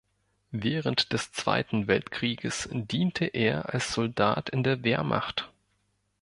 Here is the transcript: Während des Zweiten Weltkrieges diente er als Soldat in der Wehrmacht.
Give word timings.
Während 0.53 1.13
des 1.13 1.31
Zweiten 1.31 1.85
Weltkrieges 1.85 2.67
diente 2.71 3.23
er 3.25 3.71
als 3.71 3.93
Soldat 3.93 4.49
in 4.49 4.63
der 4.63 4.83
Wehrmacht. 4.83 5.51